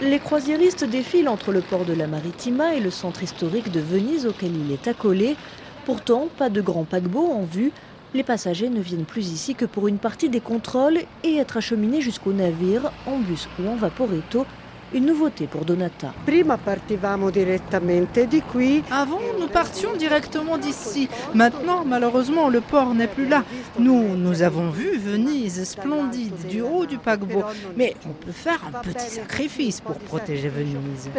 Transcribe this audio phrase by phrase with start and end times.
[0.00, 4.26] Les croisiéristes défilent entre le port de la Maritima et le centre historique de Venise
[4.26, 5.36] auquel il est accolé.
[5.84, 7.72] Pourtant, pas de grand paquebot en vue.
[8.14, 12.00] Les passagers ne viennent plus ici que pour une partie des contrôles et être acheminés
[12.00, 14.46] jusqu'au navire, en bus ou en vaporetto,
[14.94, 16.12] une nouveauté pour Donata.
[18.90, 21.08] Avant, nous partions directement d'ici.
[21.34, 23.44] Maintenant, malheureusement, le port n'est plus là.
[23.78, 27.44] Nous, nous avons vu Venise splendide du haut du paquebot.
[27.76, 31.10] Mais on peut faire un petit sacrifice pour protéger Venise.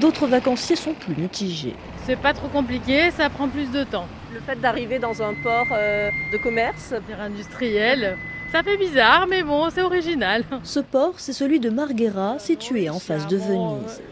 [0.00, 1.74] D'autres vacanciers sont plus mitigés.
[2.06, 4.06] C'est pas trop compliqué, ça prend plus de temps.
[4.32, 8.16] Le fait d'arriver dans un port euh, de commerce, industriel,
[8.52, 10.44] ça fait bizarre, mais bon, c'est original.
[10.64, 14.02] Ce port, c'est celui de Marghera, situé en face de Venise.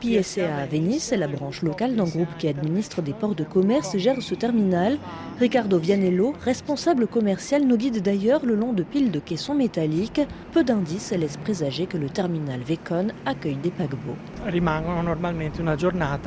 [0.00, 3.96] PSA à Venise, c'est la branche locale d'un groupe qui administre des ports de commerce,
[3.96, 4.98] gère ce terminal.
[5.40, 10.20] Ricardo Vianello, responsable commercial, nous guide d'ailleurs le long de piles de caissons métalliques.
[10.52, 14.16] Peu d'indices laissent présager que le terminal Vecon accueille des paquebots.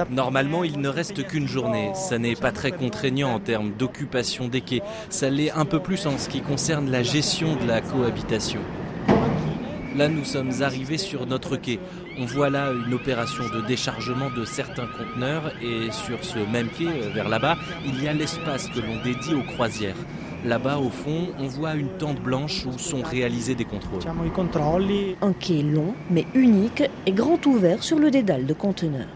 [0.10, 1.92] Normalement, il ne reste qu'une journée.
[1.94, 4.82] Ça n'est pas très contraignant en termes d'occupation des quais.
[5.10, 8.60] Ça l'est un peu plus en ce qui concerne la gestion de la cohabitation.
[9.96, 11.80] Là, nous sommes arrivés sur notre quai.
[12.20, 16.88] On voit là une opération de déchargement de certains conteneurs et sur ce même quai,
[16.88, 19.96] euh, vers là-bas, il y a l'espace que l'on dédie aux croisières.
[20.46, 24.02] Là-bas, au fond, on voit une tente blanche où sont réalisés des contrôles.
[25.22, 29.08] Un quai long, mais unique et grand ouvert sur le dédale de conteneurs.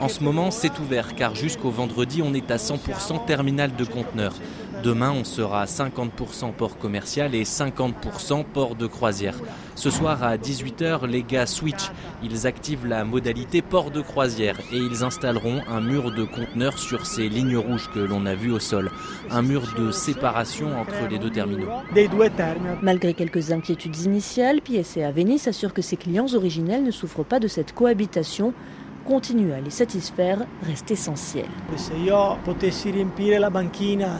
[0.00, 4.34] En ce moment, c'est ouvert car jusqu'au vendredi, on est à 100% terminal de conteneurs.
[4.82, 9.36] Demain, on sera à 50% port commercial et 50% port de croisière.
[9.76, 11.90] Ce soir à 18h, les gars switch.
[12.24, 17.06] Ils activent la modalité port de croisière et ils installeront un mur de conteneurs sur
[17.06, 18.90] ces lignes rouges que l'on a vues au sol.
[19.30, 21.68] Un mur de séparation entre les deux terminaux.
[22.82, 27.46] Malgré quelques inquiétudes initiales, PSA Venice assure que ses clients originels ne souffrent pas de
[27.46, 28.52] cette cohabitation
[29.02, 31.46] continuer à les satisfaire reste essentiel.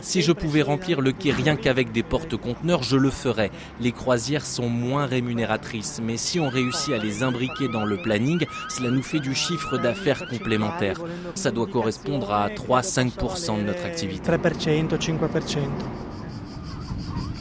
[0.03, 3.51] Si je pouvais remplir le quai rien qu'avec des porte-conteneurs, je le ferais.
[3.81, 8.45] Les croisières sont moins rémunératrices, mais si on réussit à les imbriquer dans le planning,
[8.69, 10.99] cela nous fait du chiffre d'affaires complémentaire.
[11.35, 14.31] Ça doit correspondre à 3-5% de notre activité.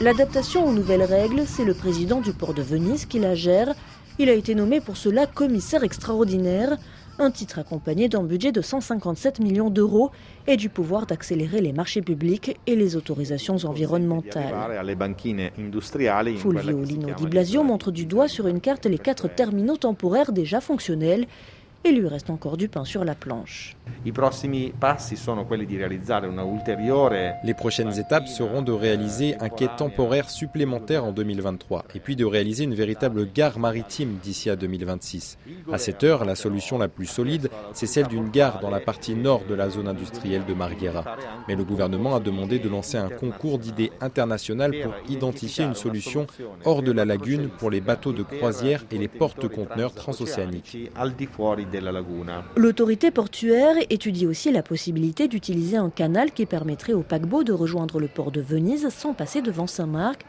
[0.00, 3.74] L'adaptation aux nouvelles règles, c'est le président du port de Venise qui la gère.
[4.18, 6.76] Il a été nommé pour cela commissaire extraordinaire
[7.22, 10.10] un titre accompagné d'un budget de 157 millions d'euros
[10.46, 14.54] et du pouvoir d'accélérer les marchés publics et les autorisations environnementales.
[16.36, 20.60] Fulvio Lino Di Blasio montre du doigt sur une carte les quatre terminaux temporaires déjà
[20.60, 21.26] fonctionnels
[21.84, 23.76] il lui reste encore du pain sur la planche.
[27.44, 32.24] Les prochaines étapes seront de réaliser un quai temporaire supplémentaire en 2023 et puis de
[32.24, 35.38] réaliser une véritable gare maritime d'ici à 2026.
[35.72, 39.14] À cette heure, la solution la plus solide, c'est celle d'une gare dans la partie
[39.14, 41.16] nord de la zone industrielle de Marghera.
[41.48, 46.26] Mais le gouvernement a demandé de lancer un concours d'idées internationales pour identifier une solution
[46.64, 50.90] hors de la lagune pour les bateaux de croisière et les porte-conteneurs transocéaniques.
[52.56, 58.00] L'autorité portuaire étudie aussi la possibilité d'utiliser un canal qui permettrait au paquebot de rejoindre
[58.00, 60.24] le port de Venise sans passer devant Saint-Marc.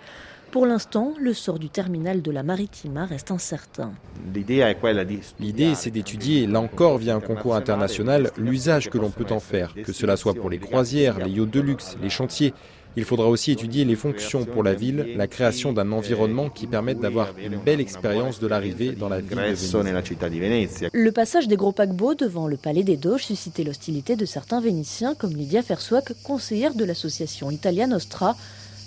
[0.52, 3.92] Pour l'instant, le sort du terminal de la Maritima reste incertain.
[4.36, 9.74] L'idée, c'est d'étudier, là encore via un concours international, l'usage que l'on peut en faire,
[9.74, 12.54] que cela soit pour les croisières, les yachts de luxe, les chantiers.
[12.96, 17.00] Il faudra aussi étudier les fonctions pour la ville, la création d'un environnement qui permette
[17.00, 20.86] d'avoir une belle expérience de l'arrivée dans la ville de Venise.
[20.94, 25.16] Le passage des gros paquebots devant le palais des Doges suscitait l'hostilité de certains Vénitiens,
[25.16, 28.36] comme Lydia Fersouac, conseillère de l'association Italia Nostra.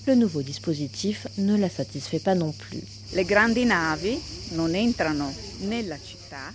[0.07, 2.83] Le nouveau dispositif ne la satisfait pas non plus.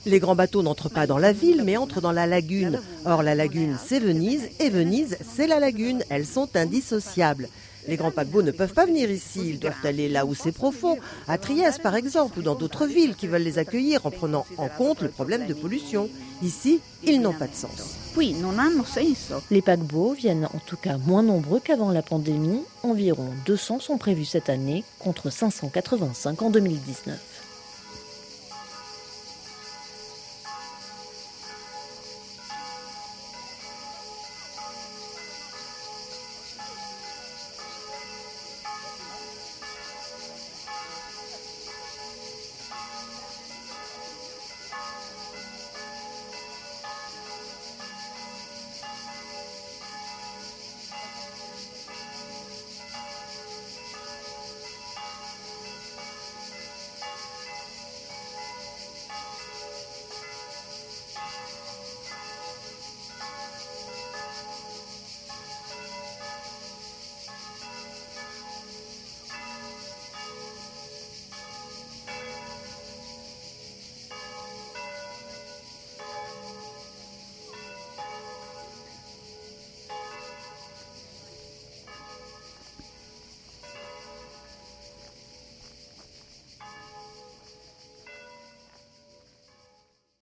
[0.06, 2.80] Les grands bateaux n'entrent pas dans la ville, mais entrent dans la lagune.
[3.06, 6.02] Or, la lagune, c'est Venise, et Venise, c'est la lagune.
[6.10, 7.50] Elles sont indissociables.
[7.90, 10.98] Les grands paquebots ne peuvent pas venir ici, ils doivent aller là où c'est profond,
[11.28, 14.70] à Trieste par exemple, ou dans d'autres villes qui veulent les accueillir en prenant en
[14.70, 16.08] compte le problème de pollution.
[16.44, 18.01] Ici, ils n'ont pas de sens.
[19.50, 22.62] Les paquebots viennent en tout cas moins nombreux qu'avant la pandémie.
[22.84, 27.51] Environ 200 sont prévus cette année contre 585 en 2019.